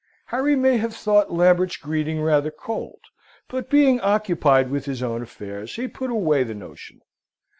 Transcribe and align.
Harry 0.33 0.55
may 0.55 0.77
have 0.77 0.95
thought 0.95 1.31
Lambert's 1.31 1.77
greeting 1.77 2.23
rather 2.23 2.49
cold; 2.49 3.01
but 3.47 3.69
being 3.69 3.99
occupied 4.01 4.71
with 4.71 4.85
his 4.85 5.03
own 5.03 5.21
affairs, 5.21 5.75
he 5.75 5.87
put 5.87 6.09
away 6.09 6.41
the 6.43 6.55
notion. 6.55 7.01